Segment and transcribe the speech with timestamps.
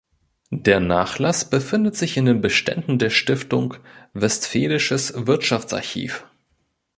[0.49, 3.75] Der Nachlass befindet sich in den Beständen der Stiftung
[4.13, 6.25] Westfälisches Wirtschaftsarchiv.